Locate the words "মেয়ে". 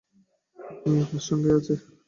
0.83-1.05